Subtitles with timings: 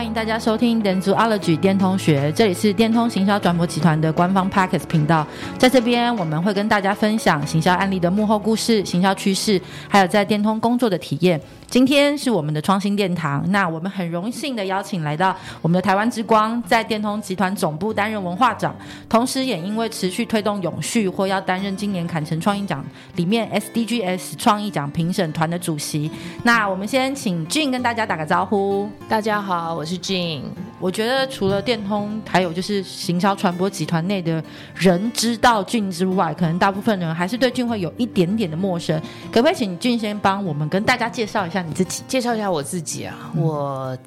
[0.00, 5.26] 欢迎大家收听电租 ology 电通学，这里是电通行销转播集团的官方 Podcast 频道。
[5.58, 11.38] 在这边，我们会跟大家分享行销案例的幕后故事、行销趋势，还有在电通工作的体验。
[11.66, 18.74] 今天是我们的创新殿堂，那我们很荣幸的邀请来到我们的台湾之光，在电通集团总部担任文化长，
[19.08, 22.84] 同时也因为持续推动永续或要担任今年坎城创意奖
[23.16, 26.10] 里面 SDGs 创意奖评审团的主席。
[26.42, 28.88] 那我们先请俊跟大家打个招呼。
[29.08, 30.42] 大家好，我是是 Jean。
[30.78, 34.42] 我觉得除了电通，还有就是行销传播集团内的
[34.74, 38.98] 人知道 Jean 之外，可能大部分人还是对 Jean 会有一点点的陌生。
[39.32, 41.60] 可不可以请 Jean 先帮我们跟大家介绍一下？
[41.62, 43.98] 你自己介绍一下我自己啊，嗯、我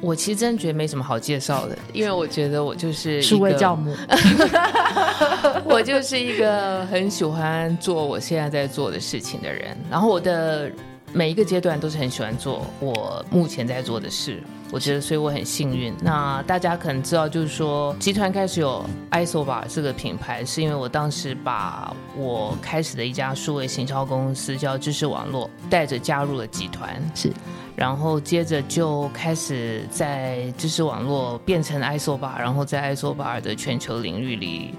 [0.00, 3.96] 我其实真的觉得没什么好介绍的，因为我觉得我就是数位教母，
[5.64, 10.70] 我就是一个很喜欢做我现在在做的事情的人，然后我的
[11.12, 14.42] 每一个阶段都是很喜欢做我目前在做的事。
[14.70, 15.94] 我觉得，所以我很幸运。
[16.00, 27.32] 那大家可能知道，就是说，集团开始有 isobar 这个品牌，是因为我当时把我开始的一家数位行销公司叫知识网络带着加入了集团，是。
[27.74, 34.74] 然后接着就开始在知识网络变成 isobar，然后在 isobar 的全球领域里。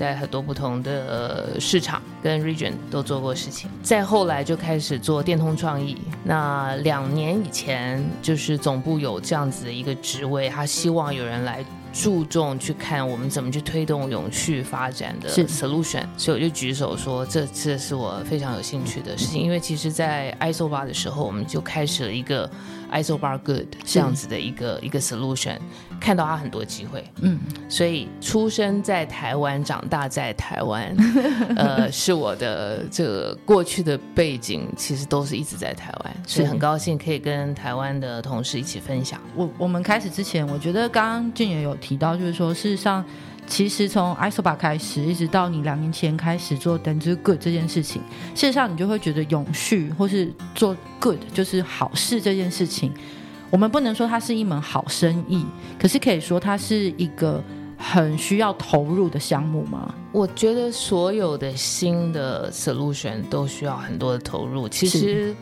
[0.00, 5.94] 在很多不同的市场跟 region 都做过事情，再后来就开始做电通创意。
[6.24, 11.62] 那两年以前，就是总部有这样子的一个职位，他希望有人来
[11.92, 19.42] 注重去看我们怎么去推动永续发展的 solution，所以我就举手说，这这是我非常有兴趣的事情。
[19.42, 22.50] 因为其实，在 isobar 的时候，我们就开始了一个。
[22.92, 25.56] Isobar Good 这样子的一个一个 solution，
[26.00, 30.96] 看到他很多机会，嗯，所以出生在台湾，长大在台湾，
[31.56, 39.20] 呃，是我的这个过去的背景，其实都是一直在台湾，所以很高兴可以跟台湾的同事一起分享。
[39.36, 43.04] 我我们开始之前，我觉得刚刚 Jean 也有提到，就是说事实上。
[43.46, 48.00] 其实从 isobar 开始，一直到你两年前开始做 dentsu good 这件事情，
[48.32, 52.92] 事实上你就会觉得永续或是做 good 就是好事这件事情，
[53.50, 55.44] 我们不能说它是一门好生意，
[55.78, 57.42] 可是可以说它是一个
[57.76, 59.92] 很需要投入的项目吗？
[60.12, 64.68] 我觉得所有的新的 solution 都需要很多的投入。
[64.68, 65.34] 其实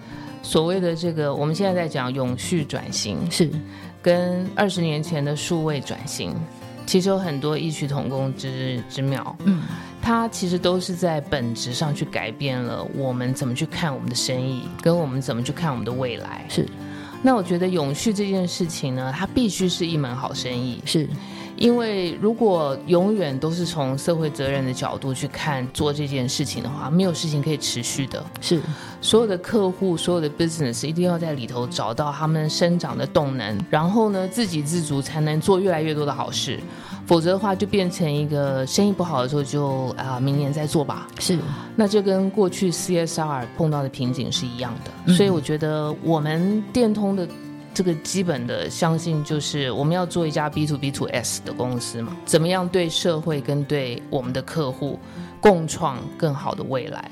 [0.42, 3.50] 所谓的这个，我们现在在讲永续转型，是
[4.00, 6.34] 跟二十年前的数位转型。
[6.86, 9.62] 其实有很多异曲同工之之妙，嗯，
[10.00, 16.46] 它其实都是在本质上去改变了我们怎么去看我们的生意，跟我们怎么去看我们的未来。
[16.48, 16.66] 是，
[17.22, 20.80] 那我觉得永续这件事情呢，它必须是一门好生意。
[20.84, 21.08] 是。
[21.58, 28.24] 因为如果永远都是从社会责任的角度去看做这件事情的话，没有事情可以持续的。
[28.40, 28.60] 是，
[29.00, 36.60] 所有的客户、所有的 business 一定要在里头找到他们生长的动能，然后呢，自给自足才能做越来越多的好事。
[37.06, 41.08] 否则的话，就变成一个生意不好的时候就啊，明年再做吧。
[41.18, 41.38] 是，
[41.74, 44.90] 那就跟过去 CSR 碰到的瓶颈是一样的。
[45.06, 45.14] 嗯。
[45.14, 47.26] 所以我觉得我们电通的。
[47.78, 54.98] 这个基本的相信就是我们要做一家 B to B to S 的公司嘛，怎么样对社会跟对我们的客户
[55.40, 57.08] 共创更好的未来？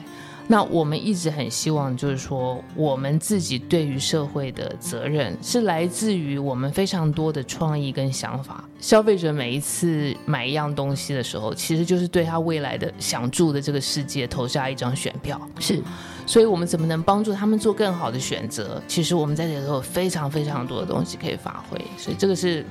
[0.48, 8.64] 那我们一直很希望，就是说，我们自己对于社会的责任是来自于我们非常多的创意跟想法。
[8.80, 15.40] 消费者每一次买一样东西的时候，其实就是对他未来的想住的这个世界投下一张选票。
[15.60, 15.80] 是，
[16.26, 18.82] 所以我们怎么能帮助他们做更好的选择？
[18.88, 21.80] 其实我们在这里头有非常非常多的东西可以发挥。
[21.96, 22.66] 所以这个是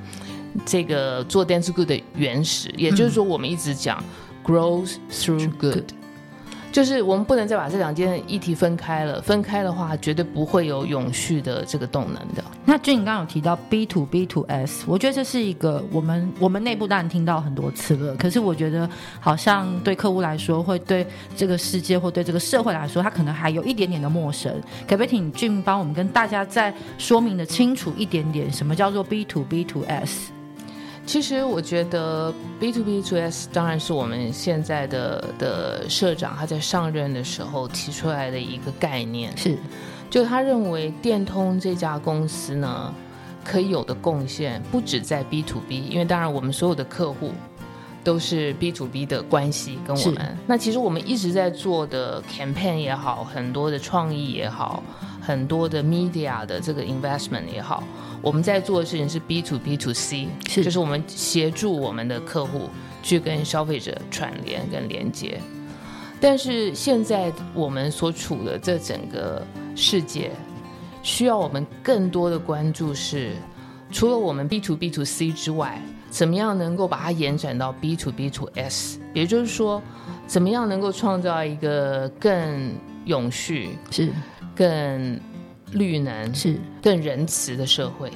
[0.64, 4.02] 这个做 dentsu good 的原始，也就是说，我们一直讲
[4.44, 5.84] Grows through good。
[6.76, 12.44] 就是我们不能再把这两件议题分开了，分开的话绝对不会有永续的这个动能的。
[12.66, 18.86] 那 Jean 刚刚有提到 B to B to S，我觉得这是一个我们我们内部当然听到很多次了，可是我觉得
[19.18, 24.52] 好像对客户来说，会对这个世界或对这个社会来说，他可能还有一点点的陌生。
[24.86, 30.35] 可不可以请俊帮我们跟大家再说明的清楚一点点，什么叫做 B to B to S？
[31.06, 39.56] 其实我觉得 B to B to S 当然是我们现在的的社长他在上任的时候提出来的一个概念，是，
[40.10, 42.92] 就他认为电通这家公司呢，
[43.44, 47.30] 可以有的贡献不止在 B to B，因为当然我们所有的客户
[48.02, 54.82] 都是 B to B 的关系跟我们，那其实我们一直在做的 campaign 也好，很多的创意也好，
[55.20, 57.84] 很多的 media 的这个 investment 也好。
[58.22, 62.68] 我们在做的事情是 B to B to C，是就是我们协助我们的客户
[63.02, 65.40] 去跟消费者串联跟连接。
[66.20, 70.30] 但是现在我们所处的这整个世界，
[71.02, 73.32] 需要我们更多的关注是
[73.92, 78.98] 除了我们 B to B to C 之外，怎么样能够把它延展到 B to B to S？
[79.12, 79.82] 也就是说，
[80.26, 82.72] 怎么样能够创造一个更
[83.04, 84.08] 永续、是
[84.54, 85.20] 更
[85.72, 88.10] 绿能、是更仁慈的社会？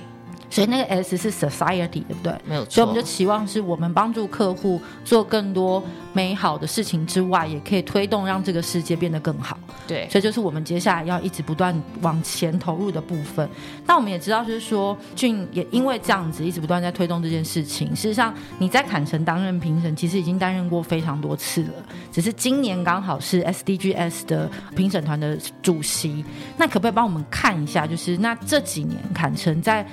[0.51, 2.35] 所以那个 S 是 society，对不对？
[2.45, 2.71] 没有错。
[2.73, 5.83] 所以我们就期望是我们帮助客户做更多
[6.13, 9.57] 美好的事情之外，也可以推动让这个世界变得更好。
[9.87, 13.49] 对，所以就是我们接下来要一直不断往前投入的部分。
[13.87, 17.95] 那我们也知道，就是说俊也因为这样子一直不断在推动这件事情。
[17.95, 21.75] 事实上，你在坎城担任评审，其实已经担任过非常多次了。
[22.11, 26.25] 只是今年刚好是 SDGs 的评审团的主席。
[26.57, 29.87] 那可不可以帮我们看一下，就是那这几年坎城在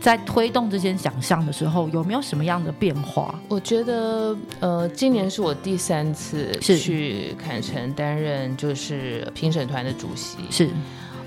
[0.00, 3.38] 在推动这些奖项的时候，有没有什么样的变化？
[3.48, 10.38] 我觉得，呃，今年是我第三次去坎城担任就是评审团的主席。
[10.50, 10.70] 是，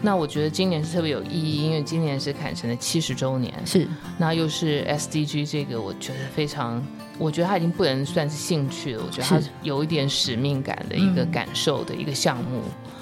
[0.02, 3.54] 那我觉得今年是特别有意义，因为今年是坎城的七十周年。
[3.66, 3.88] 是，
[4.18, 6.82] 那又是 SDG 这个，我觉得非常，
[7.18, 12.62] 我觉得它已经不能算是兴趣了，我觉得它有一点使命感的一个感受的一个项目。
[12.62, 13.02] 嗯、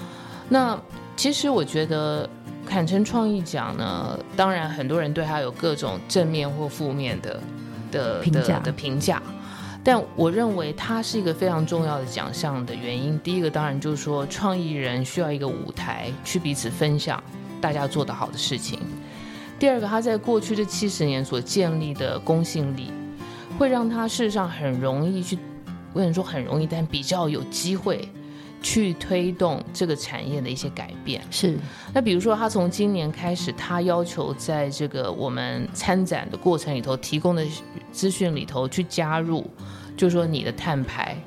[0.50, 0.82] 那
[1.16, 2.28] 其实我觉得。
[2.70, 7.42] 坎城创意奖呢，当然很多人对他有各种正面或负面的
[7.92, 9.20] 的评价的评价，
[9.84, 17.22] 但我认为它是一个非常重要的奖项的原因，第一个当然就是说，创意人需要一个舞台去彼此分享
[17.60, 18.80] 大家做得好的事情。
[19.58, 22.92] 第二个，他在过去这七十年所建立的公信力，
[23.58, 25.38] 会让他事实上很容易去，
[25.92, 28.08] 我跟你说很容易，但比较有机会。
[28.62, 31.22] 去推动这个产业的一些改变。
[31.32, 31.58] 是。
[31.94, 37.46] 那比如说，他从今年开始，他要求在这个我们参展的过程里头提供的
[37.92, 39.50] 资讯里头去加入，
[39.96, 41.18] 就是说你的碳排，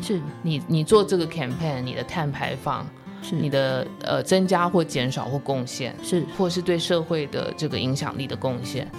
[0.00, 0.20] 是。
[0.42, 2.86] 你你做这个 campaign，你的碳排放
[3.22, 3.36] 是。
[3.36, 8.90] 你的呃增加或减少或贡献是，或是对社会的这个影响力的贡献。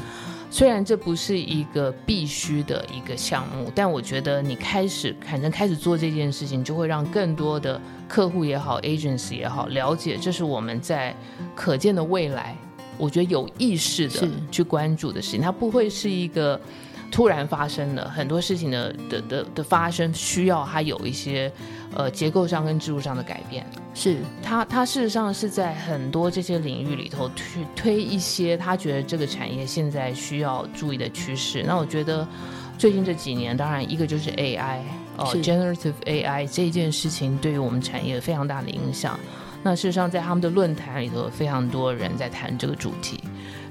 [0.54, 11.12] 虽然这不是一个必须的一个项目，但我觉得你开始反正开始做这件事情，就会让更多的客户也好，agency 也好，了解这是我们在
[11.56, 12.56] 可见的未来，
[13.00, 16.62] 我觉得有意识的去关注的事情，它不会是一个。
[17.13, 21.51] 突然发生了很多事情的的的的发生，需要它有一些
[21.95, 23.63] 呃结构上跟制度上的改变。
[23.94, 31.63] 是他他事实上是在很多这些领域里头去推一些他觉得这个产业现在需要注意的趋势。
[31.68, 32.27] 那我觉得
[32.80, 34.80] 最近这几年，当然一个就是 AI
[35.15, 39.19] 哦，generative AI 这件事情对于我们产业非常大的影响。
[39.62, 43.19] 那事实上在他们的论坛里头，非常多人在谈这个主题。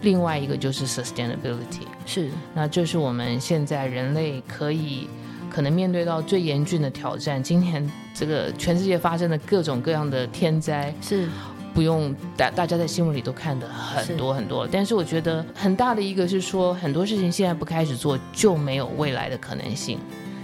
[0.02, 5.08] 另外一个就是 sustainability，是，那这是我们现在人类可以
[5.49, 7.43] 可能面对到最严峻的挑战。
[7.43, 11.28] 今天这个全世界发生的各种各样的天灾，是
[11.72, 14.66] 不用大大家在新闻里都看的很多很多。
[14.66, 19.99] 但是我觉得很大的一个是说，很多事情现在不开始做就没有未来的可能性，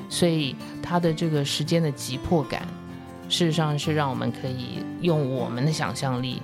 [0.08, 2.62] 所以它的这个时间的急迫感，
[3.28, 6.40] 事实上是让我们可以用我们的想象力。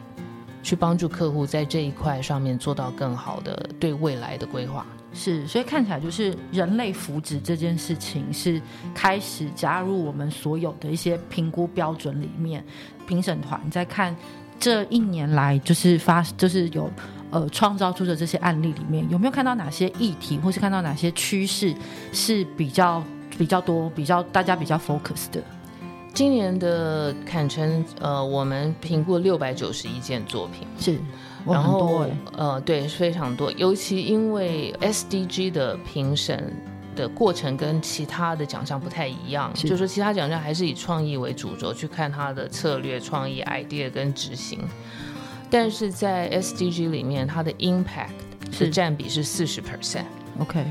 [0.65, 8.61] 去帮助客户在这一块上面做到更好的对未来的规划，是，所以看起来就是人类福祉这件事情是
[8.95, 12.65] 开始加入我们所有的一些评估标准里面。
[13.07, 14.17] 评审团在看
[14.59, 16.91] 这一年来就是发就是有
[17.31, 21.75] 呃创造出的这些案例里面，有没有看到哪些议题，或是看到哪些趋势
[22.11, 23.05] 是比较
[23.37, 25.43] 比较多、比较大家比较 focus 的？
[26.15, 30.97] 今年的坎城，呃，我们评估六百九十一件作品，是，
[31.45, 32.07] 然后
[32.37, 33.51] 呃，对，非常多。
[33.53, 36.55] 尤其因为 SDG 的评审
[36.95, 44.61] 的过程跟其他的奖项不太一样，就是说其他奖项还是以创意为主轴去看它的策略、创意、idea 跟执行，
[45.51, 48.11] 但是在 SDG 里面，它的 impact
[48.53, 50.05] 是占比是四十 percent。
[50.39, 50.65] OK。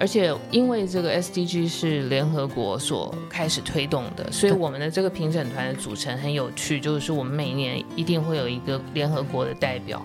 [0.00, 10.00] 而且因为这个 SDG 是联合国所开始推动的，所以我们的这个评审团的组成很有趣，就是我们每年一定会有一个联合国的代表，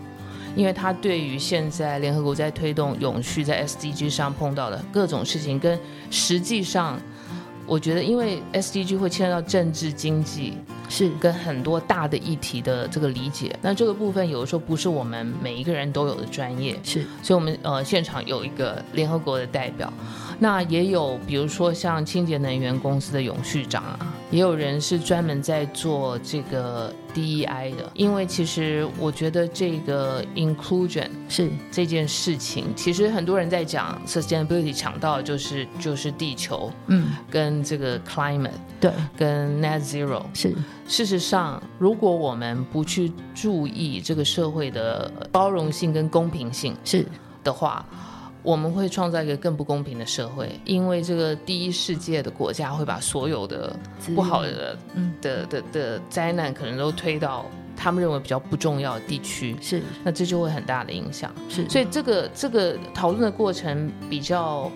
[0.55, 6.99] 因为他对于现在联合国在推动永续在 SDG 上碰到的各种事情，跟实际上，
[7.67, 10.57] 我觉得因为 SDG 会牵涉到政治经济。
[10.93, 11.09] 是。
[11.19, 19.91] 跟很多大的议题的这个理解，那这个部分有的时候不是我们每一个人都有的专业，是，所以我们呃现场有一个联合国的代表，
[20.43, 40.53] 那也有比如说像清洁能源公司的永续长啊，也有人是专门在做这个 DEI 的，因为其实我觉得这个 inclusion 是这件事情，其实很多人在讲 sustainability 强到就是就是地球，嗯，跟这个 climate 对，跟 net zero 是。
[40.89, 47.07] 事实上，如果我们不去注意这个社会的包容性跟公平性是
[47.45, 47.85] 的话，
[48.43, 53.75] 我们会创造一个更不公平的社会，因为这个第一世界的国家会把所有的
[54.13, 55.13] 不好的、嗯。
[55.21, 57.45] 的的的灾难可能都推到
[57.77, 61.33] 他们认为比较不重要的地区，是，那这就会很大的影响。
[61.49, 64.69] 是，所以这个这个讨论的过程比较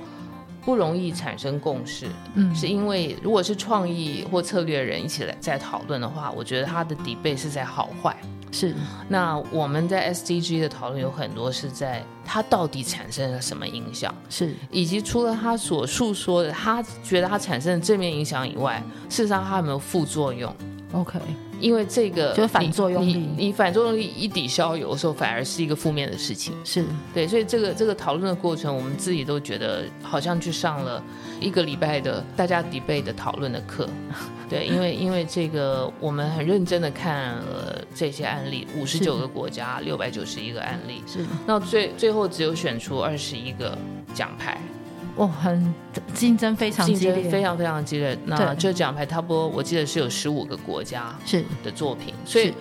[0.68, 8.14] 不容易产生共识，嗯，是因为如果是创意或策略人一起来在讨论的话，我觉得他的 debate 是在好坏。
[8.52, 8.76] 是，
[9.08, 20.54] 那我们在 SDG 的讨论有很多是在它到底产生了什么影响，是，以及除了他所述说的，他觉得他产生的正面影响以外，事实上他有没有副作用
[20.94, 21.20] ？OK。
[21.60, 26.54] 因为这个就是反作用力，你，你，你反作用力一抵消，有的时候反而是一个负面的事情。
[26.64, 31.04] 是对，所以这个这个讨论的过程，我们自己都觉得好像去上了
[31.42, 33.90] 一个礼拜的大家 debate 的讨论的课。
[34.48, 41.02] 对，因为因为这个我们很认真的看了这些案例，五十九个国家，六百九十一个案例。
[41.08, 43.76] 是，那最最后只有选出二十一个
[44.14, 44.62] 奖牌。
[45.18, 45.74] 哦，很
[46.14, 48.18] 竞争非常激烈，非常非常激烈。
[48.26, 52.54] 那这奖牌差不多，我记得是有十五个国家是的作品，所以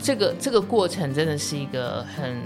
[0.00, 2.40] 这个这个过程真的是一个很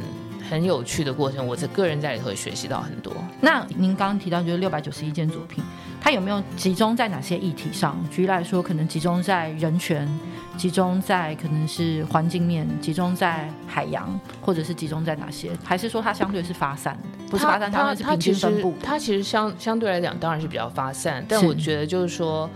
[0.48, 1.46] 很有趣的过程。
[1.46, 3.12] 我这个人在里头也学习到很多。
[3.40, 5.62] 那您刚刚提到就是六百九十一件作品。
[6.00, 7.96] 它有没有集中在哪些议题上？
[8.10, 10.06] 举例来说，可能集中在人权，
[10.54, 15.50] 集中在可能是环境面，集中在海洋，或者是集中在哪些？
[15.64, 17.23] 还是说它相对是发散的？
[17.34, 18.74] 不是发散，它是平均分布。
[18.82, 22.48] 它其实相相对来讲当然是比较发散，但我觉得就是说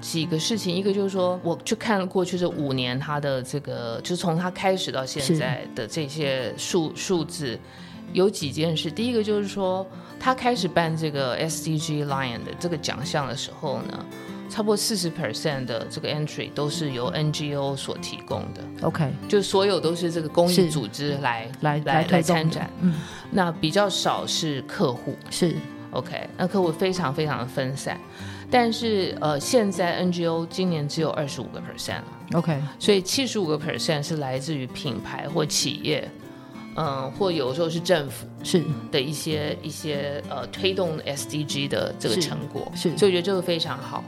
[0.00, 7.58] 几个事情，一个就是说，我去看了过去这五年他的这个，就从他开始到现在的这些数数字，
[8.12, 8.90] 有几件事。
[8.90, 9.86] 第一个就是说。
[10.18, 14.06] 他开始办这个 SDG Lion 的这个奖项的时候呢，
[14.48, 18.62] 差不多四十 percent 的这个 entry 都是由 NGO 所提供的。
[18.82, 22.70] OK，就所有都是这个公益组织来来来来参展。
[22.80, 22.94] 嗯，
[23.30, 25.16] 那比较少是客户。
[25.30, 25.54] 是
[25.90, 27.98] OK，那客户非常非常的分散。
[28.50, 32.04] 但是呃，现在 NGO 今年只有二十五个 percent 了。
[32.34, 36.08] OK，所以七十五个 percent 是来自于品牌或企业。
[36.76, 44.04] 嗯，或有时候是政府是的一些一些呃推动 SDG 的这个成果，是，是，所以我觉得这个非常好。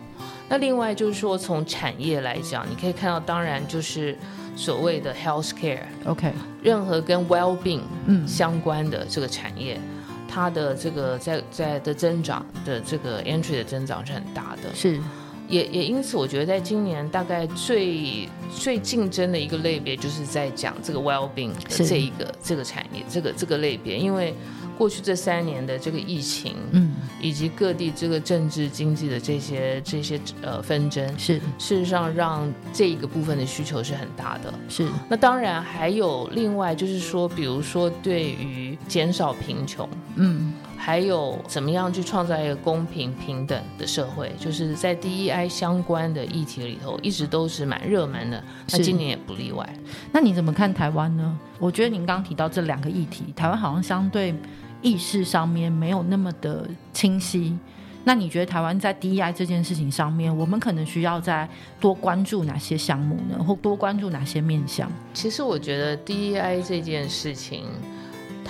[0.51, 4.17] 那另外就是说，从产业来讲，你可以看到，当然就是
[4.57, 6.33] 所谓的 health care，OK，
[6.63, 15.01] 任何跟 well being 嗯相关的这个产业，嗯、它的这个在在的增长的这个 entry 的增长是很大的，是。
[15.49, 24.35] 也也因此，我觉得在今年大概最最竞争的一个类别，就是在讲这个 well-being 的这一个这个产业，这个这个类别，因为
[24.77, 34.53] 过去这三年的这个疫情，嗯，以及各地这个政治经济的这些这些呃纷争，是事实上让这一个部分的需求是很大的。
[34.69, 40.53] 是，那当然还有另外就是说，比如说对于减少贫穷，嗯。
[40.81, 48.43] 还有怎么样去创造一个公平平等的社会，就是在 DEI 相关的议题里头，一直都是蛮热门的。
[48.71, 49.69] 那今年也不例外。
[50.13, 51.39] 那你怎么看台湾呢？
[51.59, 54.35] 我觉得您刚刚提到这两个议题，台湾好像相对
[54.81, 57.59] 意识上面没有那么的清晰。
[58.05, 61.47] 那你觉得台湾在 DEI 这件事情上面，我们可能需要再
[61.79, 63.45] 多关注哪些项目呢？
[63.45, 64.91] 或多关注哪些面向？
[65.13, 67.65] 其实我觉得 DEI 这件事情。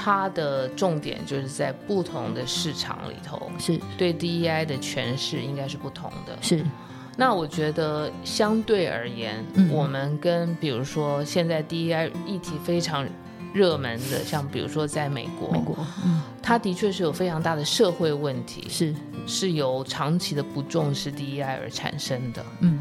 [0.01, 3.81] 它的重点就是在不同的市场里头，是。
[3.99, 6.39] 对 DEI 的诠释应该是不同的。
[6.41, 6.65] 是，
[7.17, 13.05] 那我觉得相对而言，嗯、我们跟比如说现在 DEI 议题非常
[13.53, 18.95] 热门的，像比如说在美国，美国，嗯，它的确是有非常大的社会问题，是。
[19.27, 22.79] 是由长期的不重视 DEI 而产生的，嗯。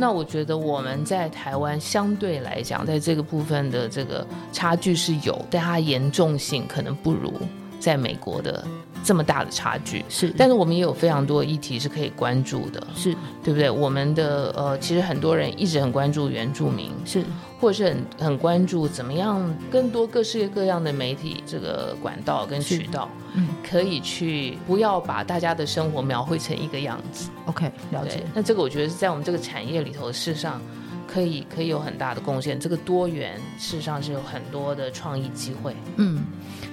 [0.00, 7.32] 那我觉得我们在台湾相对来讲，在这个部分的这个差距是有，但它严重性可能不如
[7.80, 8.64] 在美国的
[9.04, 10.04] 这么大的差距。
[10.08, 13.70] 是，但是我们也有非常多议题是可以关注的，是对不对？
[13.70, 17.24] 我们的呃，其实很多人一直很关注原住民，是。
[17.60, 27.28] 或者是很很关注怎么样更多各式各样的媒体这个管道跟渠道，嗯，可以去不要把大家的生活描绘成一个样子。
[27.46, 28.22] OK，了解。
[28.32, 30.62] 那这个我觉得是在我们这个产业里头，事实上
[31.10, 32.60] 可以可以有很大的贡献。
[32.60, 35.74] 这个多元事实上是有很多的创意机会。
[35.96, 36.22] 嗯。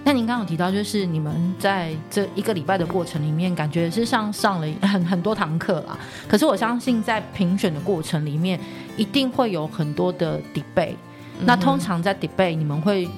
[0.04, 5.98] 那您刚刚有提到，就是你们在这一个礼拜的过程里面，感觉是上上了很很多堂课啦。
[6.28, 8.60] 可是我相信，在评选的过程里面，
[8.98, 10.96] 一定会有很多的 debate。
[11.40, 13.10] 那通常在 debate，你们会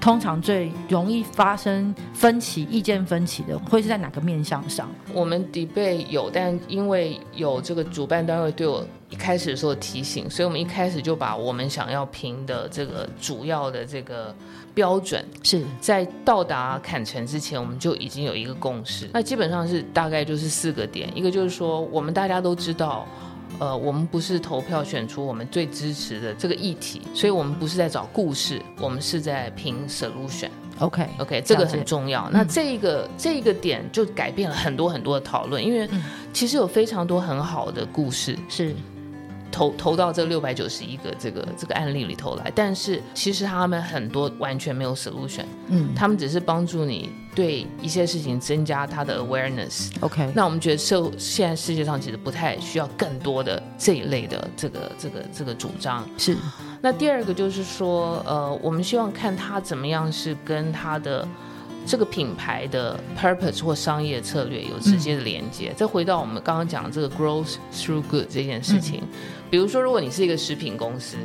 [0.00, 4.88] 通常最容易发生分歧、意见分歧的，会是在哪个面向上？
[5.12, 14.34] 我们 debate 有，但因为有这个主办单位对我一开始的时候提醒，所以我们一开始就把我们想要评的这个主要的这个
[14.72, 19.10] 标准，是在到达坎城之前，我们就已经有一个共识。
[19.12, 23.06] 那基本上是大概就是四个点，一个就是说，我们大家都知道。
[23.58, 30.48] 呃，我们不是投票选出我们最支持的这个议题，所以我们不是在找故事，我们是在评 solution。
[30.78, 32.24] OK OK，这个很重要。
[32.28, 35.88] 嗯、那这个这个点就改变了很多很多的讨论，因为
[36.32, 38.74] 其实有非常多很好的故事是。
[39.50, 49.90] 投投到这六百九十一个这个这个案例里头来，但是其实他们很多完全没有 solution，嗯，他们只是帮助你对一些事情增加他的 awareness。
[50.00, 56.08] OK，那我们觉得社现在世界上其实不太需要更多的这一类的这个这个这个主张。
[56.16, 56.36] 是，
[56.80, 61.26] 那第二个就是说，呃，我们希望看他怎么样是跟他的。
[61.86, 65.72] 这个品牌的 purpose 或商业策略有直接的连接。
[65.76, 69.08] 再、嗯、回到我们刚刚讲的这个 growth through good 这件事情，嗯、
[69.50, 71.16] 比如说，如果你是一个食品公司，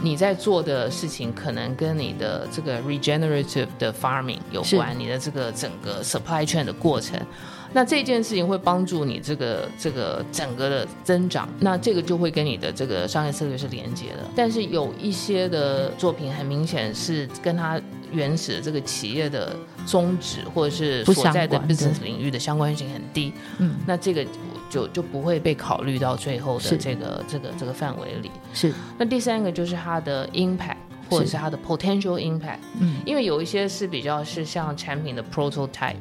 [0.00, 7.20] 你在做的事情可能跟你的这个 regenerative 的 farming 有关，你的这个整个 supply chain 的过程。
[7.72, 14.28] 那这件事情会帮助你这个这个整个的增长，那这个就会跟你的这个商业策略是连接的。
[14.36, 17.80] 但是有一些的作品很明显是跟它
[18.12, 24.26] 原始的这个企业的宗旨或者是所在的 business 领域的相关性很低，嗯，那这个
[24.68, 28.30] 就就不会被考虑到最后的这个这个这个范围里。
[28.52, 28.72] 是。
[28.98, 30.76] 那第三个就是它的 impact
[31.08, 35.96] 或者是它的 potential impact，嗯，因为有一些是比较是像产品的 prototype。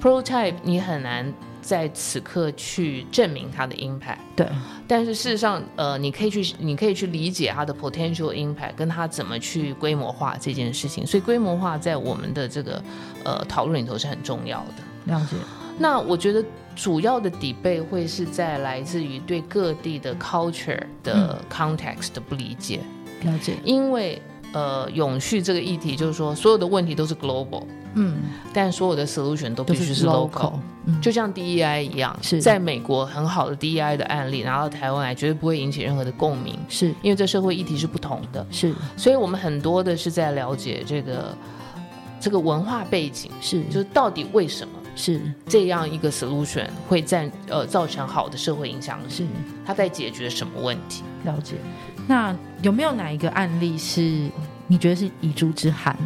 [0.00, 4.46] Prototype 你很难在此刻去证明它的 impact，对。
[4.88, 11.06] 但是事实上，呃，你可以去，你可以去理解它的 potential impact，跟它怎么去规模化这件事情。
[11.06, 12.82] 所以规模化在我们的这个
[13.24, 15.12] 呃讨论里头是很重要的。
[15.12, 15.36] 了解。
[15.78, 16.42] 那我觉得
[16.74, 22.80] 主要的 debate 会是在来自于对各地的 culture 的 context 的不理解。
[23.22, 23.56] 了解。
[23.64, 24.20] 因为
[24.52, 27.64] 呃，永续这个议题就是说，所有的问题都是 global。
[27.94, 28.18] 嗯，
[28.52, 30.52] 但所有的 solution 都必须是 local，
[30.84, 32.40] 嗯，就像 DEI 一样，是。
[32.40, 36.94] 在美国很好的 DEI 的案例拿到台湾来，绝对不会引起任何的共鸣，是。
[37.02, 41.36] 因为这社会议题是不同的，是，所以我们很多的是在了解这个
[42.20, 45.20] 这个文化背景，是，就是到底为什么是。
[45.46, 49.24] 这样一个 solution 会在呃造成好的社会影响，是。
[49.66, 51.02] 他在解决什么问题？
[51.24, 51.56] 了解。
[52.06, 54.30] 那有没有哪一个案例是
[54.66, 55.96] 你觉得是遗珠之憾？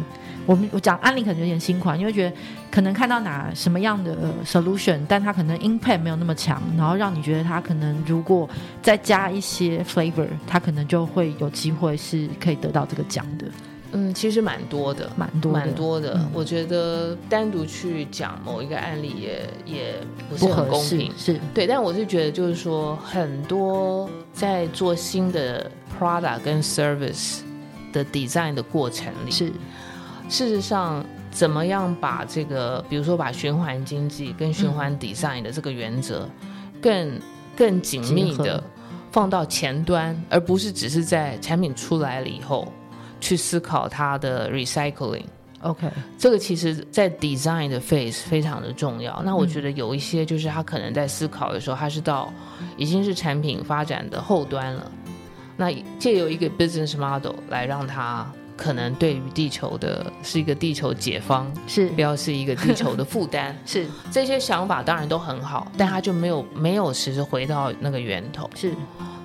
[0.45, 2.35] 我们我讲案例可能有点新款，因为觉得
[2.69, 8.47] 可能看到哪什么样的 solution，但它可能 impact 没有那么强，然后让你觉得它可能如果
[8.81, 13.45] 再加一些 flavor，它可能就会有机会是可以得到这个奖的。
[13.91, 16.15] 嗯，其实蛮多的，蛮多蛮多的。
[16.15, 19.95] 嗯、我觉得单独去讲某一个案例也也
[20.29, 21.65] 不是很公平，是对。
[21.65, 27.39] 但我是觉得就是说，很多在做新的 product 跟 service
[27.93, 29.51] 的 design 的过程里是。
[30.27, 36.27] 事实上，怎么样把这个，比如说把循环经济跟循环 design 的这个原则
[36.81, 37.19] 更，更
[37.55, 38.61] 更紧密的
[39.11, 42.71] 放到前端，而不是只是在产品出来了以后
[43.21, 45.25] 去思考它的 recycling。
[45.61, 49.21] OK，这个其实在 design 的 phase 非常的重要。
[49.23, 52.33] 那我觉得有一些就是他可能在思考的时候，他是到
[52.77, 54.91] 已经是产品发展的后端了，
[55.55, 58.29] 那借由一个 business model 来让它。
[58.57, 61.89] 可能对于地球的是一个地球解放，是。
[61.89, 63.85] 不要是一个地球的负担， 是。
[64.11, 68.73] 这些想法当然都很好，但他就没有没有实时回到那个源头，是，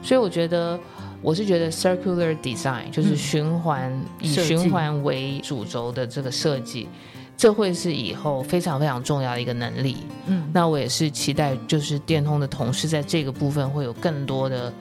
[0.02, 0.78] 所以我觉得
[1.22, 6.88] 我是觉得 circular design 就是循环、嗯、以循环为主轴的这个设计，
[7.36, 9.98] 这会是以后非常非常重要的一个能力。
[10.26, 14.72] 嗯，那我也是期待就是电通的同事在这个部分会有更多的。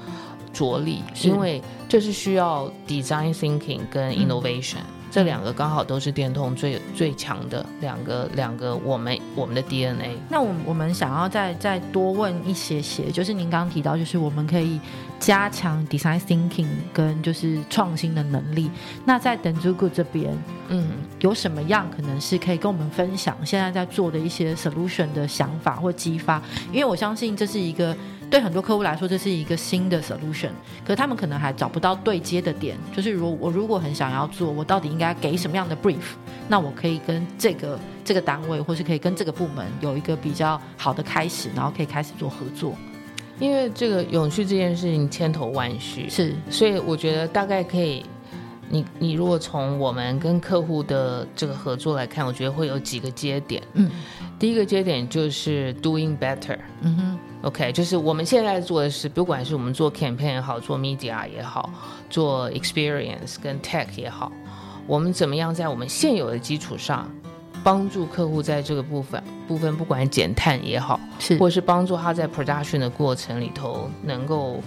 [0.53, 10.17] 着力，因为这是需要 design thinking 跟 innovation、嗯、这两个刚好都是电通最最强的两个两个我们我们的 DNA。
[10.29, 14.79] 那我我们想要再再多问一些些，就是您刚刚提到，就是我们可以
[15.19, 18.69] 加强 design thinking 跟就是创新的能力。
[19.05, 20.87] 那在 d e n z u g u 这边，嗯，
[21.19, 26.41] 有什么样可能是可以跟我们分享现在在做的一些 solution 的想法或激发？
[26.71, 27.95] 因为我相信这是一个。
[28.29, 30.51] 对很多客户来说，这是一个新的 solution，
[30.85, 32.77] 可是他们可能还找不到对接的点。
[32.95, 36.13] 就是如我如果很想要做，我到底应该给什么样的 brief？
[36.47, 42.75] 那我可以跟这个这个单位，或是可以跟这个部门有一个比较好的开始，然后可以开始做合作。
[43.39, 48.05] 因为这个永续这件事情千头万绪，是，所以我觉得大概可以
[48.69, 53.63] 你你如果从我们跟客户的这个合作来看，我觉得会有几个节点。
[53.73, 53.89] 嗯，
[54.37, 56.59] 第一个节点就是 doing better。
[56.81, 61.69] 嗯哼，OK，就是我们现在做的是，不管是我们做 campaign 也好，做 media 也好，
[62.09, 64.31] 做 experience 跟 tech 也好，
[64.87, 67.09] 我们怎么样在我们现有的基础上，
[67.63, 74.61] 帮助客户在这个部分部分，不管减碳也好，是，或是帮助他在 production 的过程里头能够。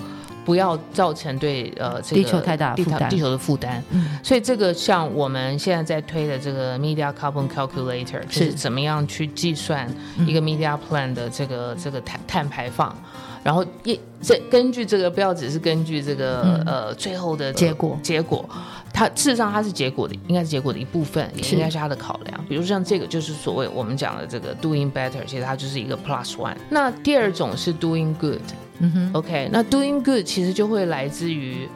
[0.44, 3.82] 不要造成对呃这个地球太大负担，地球的负担。
[3.90, 8.52] 嗯，所以这个像我们现在在推的这个 Media Carbon Calculator，是。
[8.52, 9.88] 怎么样去计算
[10.26, 12.96] 一个 Media Plan 的这个、嗯、这个碳碳排放，
[13.42, 17.98] 然后一这根据这个不要只是根据这个、嗯、呃最后的结果。
[18.02, 18.48] 结果，
[18.92, 22.44] 它事实上它是结果的，应该是结果的一部分，也应该是它的考量。
[22.48, 26.56] 比如像这个就是所谓我们讲的这个 Doing Better，其实它就是一个 Plus One。
[26.70, 28.42] 那第二种是 Doing Good。
[28.82, 31.68] 嗯哼，OK，那 doing good 其实就会来自于，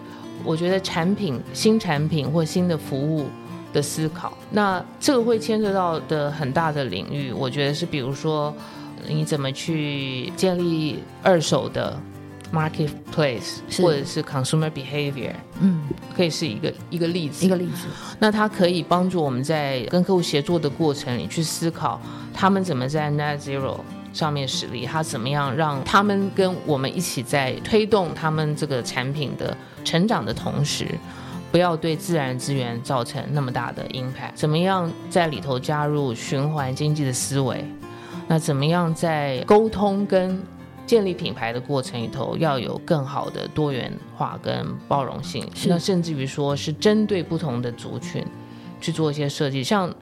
[0.44, 3.26] 我觉得产品、新产品或新的服务
[3.72, 4.36] 的思考。
[4.50, 8.52] 那这个会牵涉到的很大的领域，我觉得是比如说
[9.08, 11.96] 你怎么去建立二手的
[12.52, 15.82] marketplace，或者是 consumer behavior，嗯，
[16.16, 17.86] 可以是一个一个例子，一个例子。
[18.18, 22.00] 那它可以帮助我们在跟客户协作的过程里去思考，
[22.34, 23.76] 他们怎么在 net zero。
[24.16, 30.88] 上面实力，他怎么样让他们跟我们一起在推动他们这个产品的成长的同时，
[31.52, 34.32] 不要对自然资源造成那么大的 impact？
[34.34, 37.62] 怎么样在里头加入循环经济的思维？
[38.26, 40.42] 那怎么样在沟通跟
[40.86, 45.46] 建立品牌的过程里头要有更好的多元化跟包容性？
[45.66, 48.24] 那甚至于说是针对不同的族群
[48.80, 49.94] 去做一些设计，像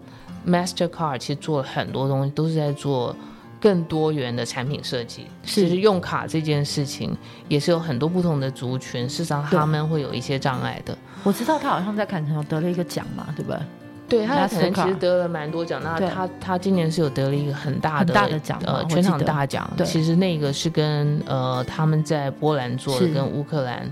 [0.47, 3.17] Mastercard 其实做了很多东西，都是在做。
[3.65, 7.17] 更多元的产品设计，其实用卡这件事情
[7.49, 10.95] 也是有很多不同的族群，事实上他们会有一些障碍的。
[11.23, 13.59] 我知道他好像在坎城有得了一个奖嘛，对不对？
[14.07, 15.81] 对，他可能其实得了蛮多奖。
[15.83, 19.67] 那他他今年是有得了一个很大的大的奖，呃，全场大奖。
[19.83, 23.91] 其实那个是跟呃他们在波兰做的，跟乌克兰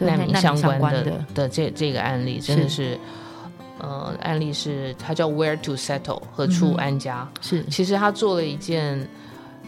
[0.00, 2.98] 难民相关的的，的这这个案例，真的是。
[3.82, 9.06] 呃，案例是他叫 Where to Settle 何处安家，嗯、是其实他做了一件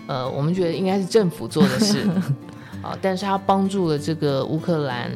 [0.07, 2.09] 呃，我们觉得应该是政府做的事
[2.81, 5.11] 啊、呃，但是他帮助了这个乌克兰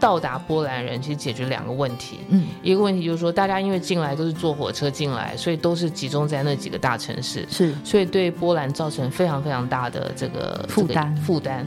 [0.00, 2.18] 到达波兰人，其实解决两个问题。
[2.28, 11.64] 嗯，一个问题就是说，大家因为进来都是坐火车进来，所以都是集中在那几个大城市，是，所以对波兰造成非常非常大的这个负担负担。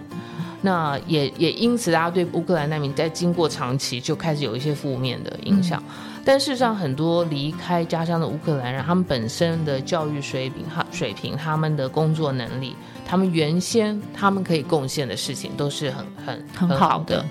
[0.61, 5.81] 那也也因此，大家对乌克兰难民在经过长期就开始有一些负面的影响。
[5.87, 17.23] 嗯但事实上，很多离开家乡的乌克兰人，他们本身的教育水平、哈水平、他们的工作能力，他们原先他们可以贡献的事情，都是很很很好的。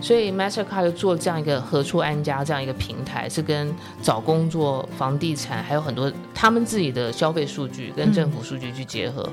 [0.00, 9.30] 所以，Mastercard 就做这样一个何处安家这样一个平台，是跟找工作、房地产，还有很多他们自己的消费数据跟政府数据去结合，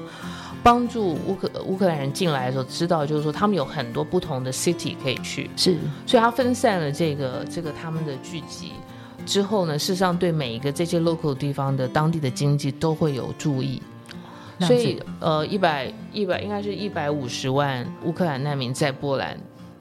[0.61, 5.49] 帮助乌克乌克兰人进来的时候，知道就是说他们有很多不同的 city 可以去。
[5.55, 5.75] 是，
[6.05, 8.73] 所以他分散了这个这个他们的聚集。
[9.27, 13.79] 之后呢，事实上对每一个这些 local 地方的当地的经济都会有助益。
[14.61, 19.37] 所以呃，一百一百应该是一百五十万乌克兰难民在波兰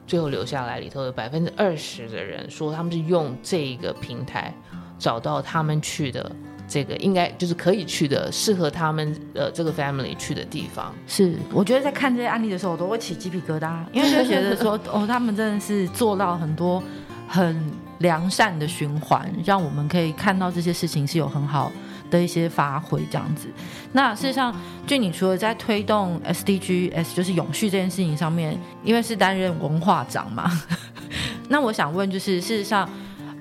[0.07, 4.53] 最后留下来里头，有百分之二十的人说他们是用这个平台
[4.99, 6.31] 找到他们去的
[6.69, 10.95] 这个应该就是可以去的适合他们呃这个 family 去的地方。
[11.07, 16.83] 是，我觉得在看这些案例的时候，我都会起鸡皮疙瘩，因为就觉得说哦，他们真的是做到很多
[17.27, 17.86] 很。
[17.99, 21.73] 良善的循环，让我们可以看到这些事情是有很好
[22.11, 23.49] 的一些发挥，这样子。
[23.93, 24.55] 那事实上，
[24.87, 30.51] 就你除了在推动 SDGs，就是永续这件事情上面，因为是担任文化长嘛，
[31.49, 32.89] 那我想问，就是事实上，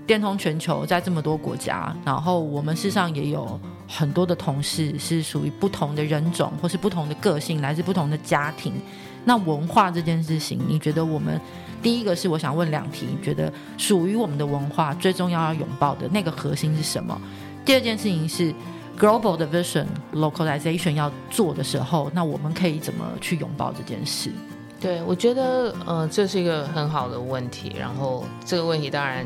[0.08, 8.74] 电通全球在这么多国家，然后我们事实上也有很多的同事是属于不同的人种，或是不同的个性，来自不同的家庭。
[9.24, 11.40] 那文化这件事情，你觉得我们？
[11.82, 17.20] 第一个是我想问两题，你觉得属于我们的文化最重要要拥抱的那个核心是什么？
[17.64, 18.52] 第二件事情是
[18.98, 24.32] global 的 vision localization 要做的时候，那我们可以怎么去拥抱这件事？
[24.80, 29.26] 对，我觉得呃这是一个很好的问题，然后这个问题当然。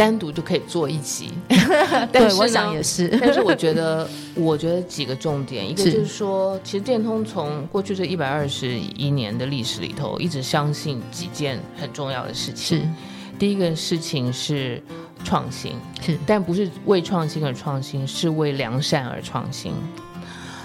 [0.00, 1.30] 单独就可以做一集，
[2.10, 3.06] 但是我想也是。
[3.20, 12.78] 但是我觉得，我觉得几个重点，一个就是说，其实电通从过去这一百二十一年的历史里头，一直相信几件很重要的事情。
[12.78, 12.88] 是，
[13.38, 14.82] 第一个事情是
[15.22, 19.74] 创新，是，但不是为创新而创新，是为良善而创新。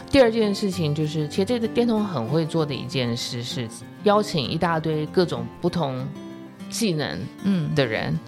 [0.10, 3.67] 第二件事情就是，其实这个电通很会做的一件事是
[4.06, 6.08] 邀请一大堆各种不同
[6.69, 8.13] 技能嗯的人。
[8.13, 8.19] 嗯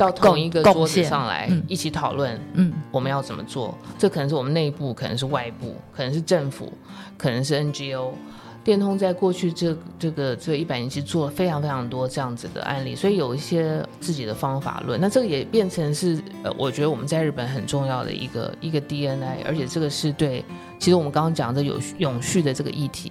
[0.00, 3.76] 到同一个桌子上来一起讨论，嗯，我们要怎么做？
[3.82, 6.72] 嗯、这可能是我们内部，可能是外部，可能是政府，
[7.18, 8.12] 可能是 NGO。
[8.62, 15.00] 电通在过去这这个这一百年其实做了非常非常多这样子的案例，所以有一些自己的方法论。
[15.00, 20.44] 那这个也变成是呃，我觉得我们在日本很重要的一个一个 DNA，而且这个是对，
[20.78, 23.10] 其实我们刚刚讲的有永续的这个议题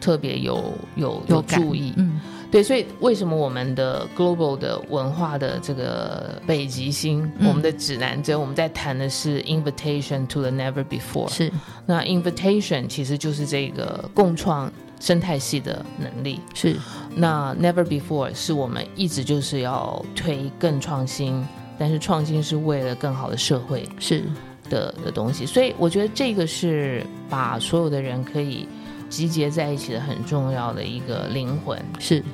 [0.00, 2.11] 特别有有有注意，嗯。
[2.52, 11.32] 对，所以为什么我们的 global 的文化的这个北极星，嗯、我们的指南针，我们在谈的是 invitation to the never before。
[11.32, 11.50] 是，
[11.86, 16.38] 那 invitation 其实就是这个共创生态系的能力。
[16.52, 16.76] 是，
[17.16, 21.42] 那 never before 是我们一直就是要推更创新，
[21.78, 24.24] 但是创新是为了更好的社会是
[24.68, 25.46] 的的东西。
[25.46, 28.68] 所以我觉得这个是把所有的人可以
[29.12, 31.78] 集结在一起的很重要的一个灵魂。
[31.98, 32.24] 是。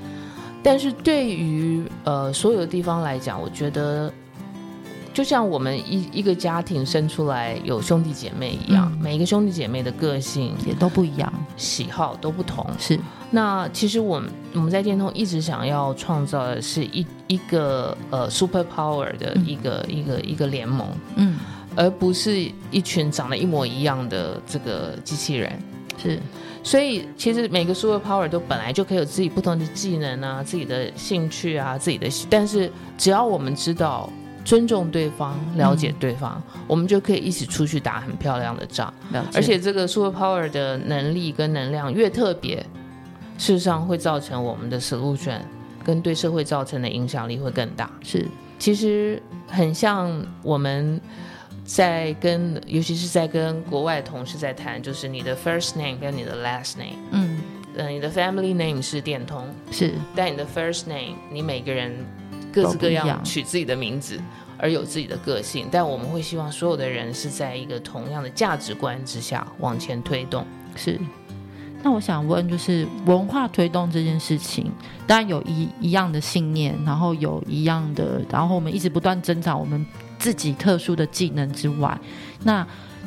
[0.63, 4.13] 但是对于呃所有的地方来讲，我觉得
[5.15, 12.67] 就像我们一一个家庭生出来有兄弟姐妹一样，嗯，每一个兄弟姐妹的个性也都不一样，喜好都不同。
[12.79, 12.99] 是，
[13.31, 21.39] 那其实我们我们在电通一直想要创造的是一一个呃 super power 的一个、嗯、一个一个联盟，嗯，
[21.77, 25.53] 而不是一群长得一模一样的这个机器人。
[26.03, 26.21] 是。
[26.69, 32.07] 所以，其实每个 super power 都本来就可以有自己不同的技能啊，自己的兴趣啊，自己的。
[32.29, 34.13] 但是，只要我们知道
[34.45, 38.93] 尊重对方、了解对方，嗯、我们就可以一起出去打很漂亮的仗。
[39.33, 42.59] 而且，这个 super power 的能力跟能量越特别，
[43.39, 45.39] 事实上会造成我们的 solution
[45.83, 47.91] 跟对社会造成的影响力会更大。
[48.03, 48.27] 是，
[48.59, 51.01] 其实很像我们。
[51.69, 57.39] 在跟，尤其是在跟国外同事在谈，就是你的 first name 跟你的 last name，嗯，
[57.77, 61.95] 呃，你的 family name 是电通，是，但你的 first name，你每个人
[62.51, 64.19] 各自各样取自己的名字，
[64.57, 70.47] 而有自己的个性，但我们会希望所有的人是在一个同样的价值观之下往前推动。
[70.75, 70.99] 是，
[71.83, 74.73] 那我想问，就是文化推动这件事情，
[75.07, 79.85] 当然有一一样的信念，然后有一样的，然后我们一直不断增长我们。
[80.19, 81.99] 自己特殊的技能之外，
[82.43, 82.67] 那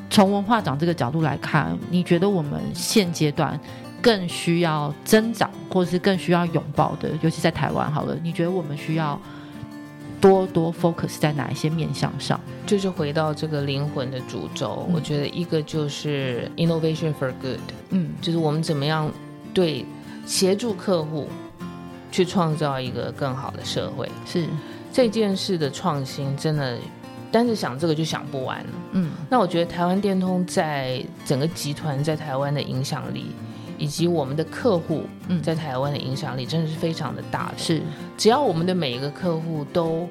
[0.10, 3.60] 从文化长这个角度来看，你觉得我们现阶段
[4.02, 9.20] 更需要增长，或是更需要拥抱的，尤其在台湾好了，你觉得我们需要
[10.20, 12.40] 多多 focus 在哪一些面向上？
[12.66, 17.60] 就是回到这个灵魂的主轴，嗯，我觉得一个就是 innovation for good，
[17.92, 19.10] 嗯，就是我们怎么样
[19.54, 19.86] 对
[20.26, 21.30] 协助客户
[22.12, 24.46] 去创造一个更好的社会，是
[24.92, 26.78] 这件事的创新，真的。
[27.32, 28.70] 但是想这个就想不完了。
[28.92, 33.28] 嗯，那我觉得台湾电通在整个集团在台湾的影响力，
[33.78, 35.06] 以及我们的客户
[35.42, 37.58] 在台湾的影响力，真的是非常的大的。
[37.58, 37.82] 是，
[38.18, 40.08] 只要我们的每一个客户都，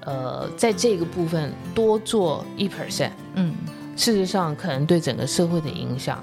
[0.00, 3.54] 呃，在这个部分多做一 percent，嗯，
[3.96, 6.22] 事实上可能对整个社会的影响。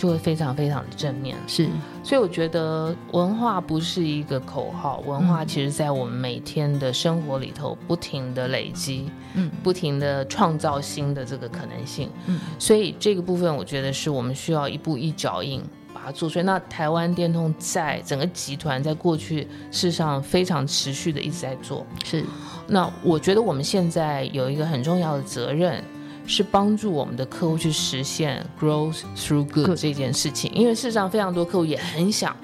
[0.00, 1.68] 就会非常非常的正面，是，
[2.02, 16.42] 所以我觉得文化不是一个口号，文化其实在我们每天的生活里头不停的累积，嗯，不停的创造新的这个可能性，嗯，所以这个部分我觉得是我们需要一步一脚印把它做出来。
[16.42, 22.24] 那台湾电通在整个集团在过去事实上非常持续的一直在做，是，
[22.66, 25.84] 那我觉得我们现在有一个很重要的责任。
[26.30, 32.34] 是帮助我们的客户去实现 growth through good, 这件事情，因为事实上非常多客户也很想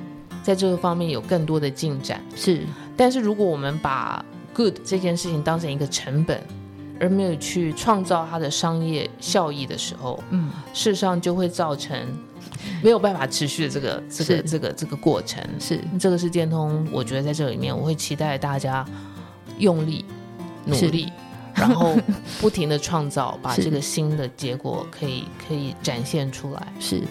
[0.42, 2.20] 在这个方面有更多的进展。
[2.34, 2.62] 是，
[2.96, 6.42] 但是如果我们把 good 这件事情当成一个成本，
[6.98, 11.96] 而没有去创造它的商业效益的时候，嗯，事实上就会造成
[12.82, 15.40] 没有办法持续的这个这个这个这个过程。
[15.60, 18.84] 是，这个是电通，我觉得在这里面我会期待大家
[19.58, 20.04] 用力
[20.64, 21.08] 努力。
[21.56, 21.96] 然后
[22.40, 26.66] 不停的创造，把这个新的结果可以可以展现出来。
[26.78, 27.02] 是，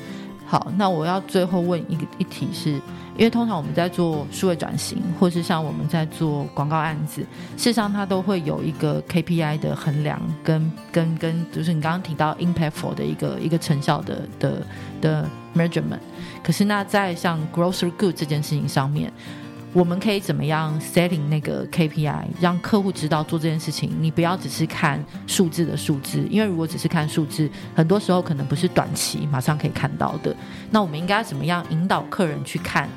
[0.45, 2.81] 好，那我要最后问一个一题是，是
[3.17, 7.21] 因为通常我们在做数位转型，或是像我们在做广告案子，
[7.57, 14.61] 事实上它都会有一个 KPI 的衡量跟，跟跟跟，就是你刚刚提到 impactful 的一个一个成效的的
[15.01, 15.99] 的 measurement。
[16.43, 19.11] 可是那在像 through good 这件事情上面。
[19.75, 23.91] 我们可以怎么样 setting 那个 KPI，让客户知道做这件事情？
[23.99, 30.33] 你不要只是看数字的数字，因为如果只是看数字，很多时候可能不是短期马上可以看到的。
[30.71, 32.87] 那我们应该怎么样引导客人去看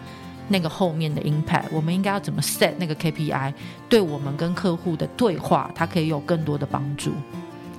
[0.46, 1.64] 那个后面的 impact？
[1.72, 3.52] 我们应该要怎么 set 那个 KPI？
[3.88, 7.10] 对我们跟客户的对话，它可以有更多的帮助。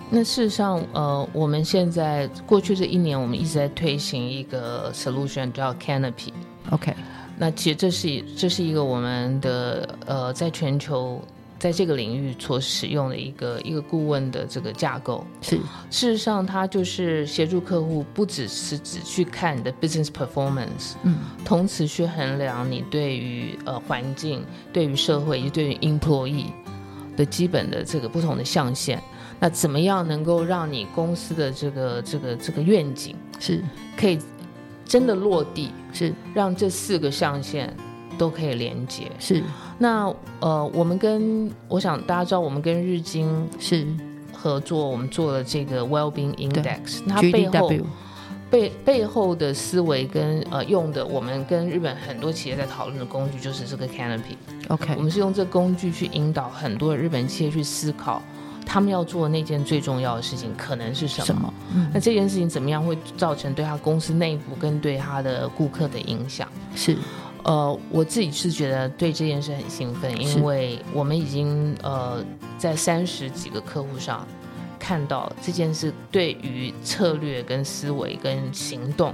[0.10, 6.34] 那事实上，呃，我们现在过去这一年，我们一直在推行一个 solution 叫 Canopy。
[6.72, 6.94] OK。
[7.39, 11.23] 那其实这是这是一个我们的呃，在全球
[11.58, 15.25] 在这个领域所使用的一个一个顾问的这个架构。
[15.41, 15.58] 是，
[15.89, 26.52] 事实上，它就是协助客户，不只是只去看你的 business performance，嗯，同时去衡量你对于呃环境、对于社会以及对于 employee
[27.15, 29.02] 的基本的这个不同的象限。
[29.39, 33.63] 那怎么样能够让你公司的这个这个这个愿景是
[33.95, 34.19] 可以
[34.89, 35.71] 真的落地？
[35.93, 37.71] 是让这四个象限
[38.17, 39.04] 都可以连接。
[39.19, 39.41] 是
[39.78, 43.88] 那呃，我们跟我想大家知道，我们跟日经是
[44.34, 47.71] 合作，我们做了这个 Wellbeing Index，它背后
[48.49, 54.36] 背背后的思维跟呃用的，我们跟日本很多企业在讨论的工具就是这个 Canopy。
[54.69, 58.23] OK，我们是用这工具去引导很多日本企业去思考。
[58.71, 61.25] 他们要做的那件最重要的事情可能是什么？
[61.25, 61.53] 什么？
[61.73, 66.47] 嗯，那这件事情怎么样会造成对他公司内部跟对他的顾客的影响？
[66.75, 66.95] 是，
[67.41, 72.23] 呃，我自己是觉得对这件事很兴奋，因为我们已经呃
[72.60, 74.27] 在三十几个客户上
[74.77, 79.12] 看到这件事对于策略跟思维跟行动。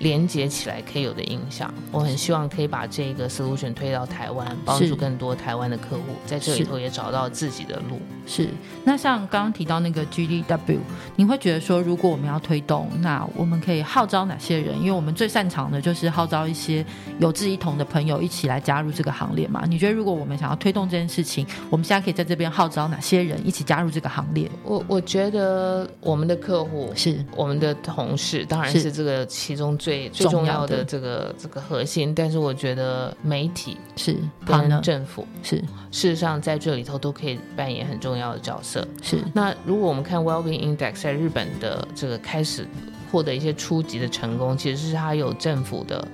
[0.00, 8.00] 连接起来可以有的影响，我很希望可以把这个 solution 推到台湾，帮助更多台湾的客户在这里头也找到自己的路。
[8.26, 8.48] 是，
[8.82, 10.78] 那像刚刚提到那个 GDW，
[11.16, 14.78] 你会觉得说，如果我们要推动，那我们可以号召哪些人？
[14.78, 16.82] 因为我们最擅长的就是号召一些
[17.18, 19.64] 有志一同的朋友一起来加入这个行列嘛。
[19.68, 24.50] 你觉得如果我们想要推动这件事情，我们现在可以在这边号召哪些人一起加入这个行列？
[24.64, 29.89] 我我觉得我们的客户是我们的同事，当然是这个其中最。
[29.90, 35.56] 最最重要的这个这个核心，但是我觉得媒体是跟政府是
[35.90, 38.86] 事实上在这里头都可以扮演很重要的角色。
[39.02, 42.66] 是那如果我们看 Wellbeing Index 在日本的这个开始
[43.10, 46.06] 获得一些初级的成功，其实是它有政府的。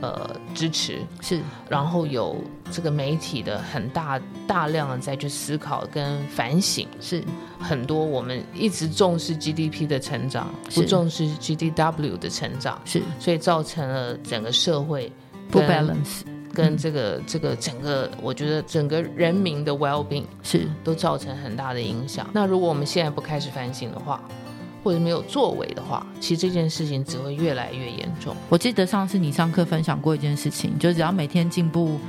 [0.00, 0.98] 呃，支持。
[1.20, 2.36] 是，然后有
[2.70, 7.22] 这个媒体的很大大量的在去思考跟反省，是。
[7.60, 15.10] 很多我们一直重视 GDP 的成长，不重视 GDW 的成长，是，所以造成了整个社会
[15.50, 16.22] 不 balance，
[16.54, 20.68] 跟这个、嗯、这个整个，我觉得整个人民的 well-being 是。
[20.84, 22.24] 都造成很大的影响。
[22.32, 24.22] 那如果我们现在不开始反省的话，
[24.88, 28.34] 或者没有作为的话，其实这件事情只会越来越严重。
[28.48, 32.00] 我记得上次你上课分享过一件事情，就只要每天进步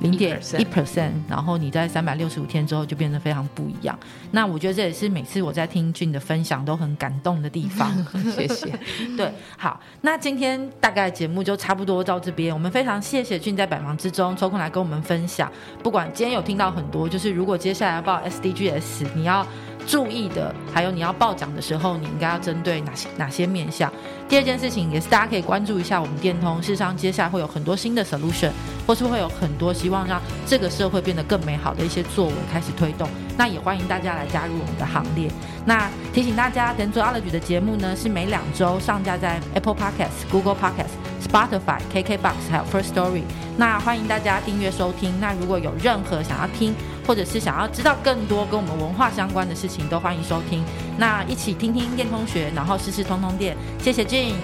[0.00, 3.98] 零点一 percent，然后你在三百六十五天之后就变得非常不一样。
[4.30, 7.90] 那我觉得这也是每次我在听俊的分享都很感动的地方。
[8.36, 8.78] 谢谢。
[9.16, 12.52] 对，好，那今天大概节目就差不多到这边。
[12.52, 15.50] 我们非常谢谢俊在百忙之中抽空来跟我们分享。
[15.82, 19.46] 不管今天有听到很多，就是如果接下来要报 SDGs，你要。
[19.88, 23.90] 注意的，还有你要报奖的时候，你应该要针对哪些哪些面向？
[24.28, 28.50] 第二件事情也是大家可以关注一下我们电通，事实上接下来会有很多新的 solution，
[28.86, 33.08] 或是会有很多希望让这个社会变得更美好的一些作为开始推动。
[33.38, 35.30] 那也欢迎大家来加入我们的行列。
[35.64, 40.96] 那提醒大家，Dentsuology 的节目呢是每两周上架在 Apple Podcasts、Google Podcasts、
[41.26, 43.22] Spotify、KKBox 还有 First Story。
[43.56, 45.12] 那欢迎大家订阅收听。
[45.18, 46.74] 那如果有任何想要听，
[47.08, 50.62] 或者是想要知道更多跟我们文化相关的事情，都欢迎收听。
[50.98, 53.56] 那一起听听电通学，然后试试通通电。
[53.80, 54.34] 谢谢 Jane，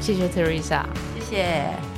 [0.00, 0.84] 谢谢 Teresa，
[1.14, 1.93] 谢谢。